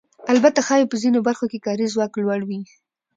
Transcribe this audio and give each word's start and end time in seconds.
البته 0.31 0.59
ښایي 0.67 0.85
په 0.89 0.95
ځینو 1.01 1.19
برخو 1.27 1.45
کې 1.51 1.63
کاري 1.65 1.85
ځواک 1.93 2.11
لوړ 2.21 2.41
وي 2.49 2.61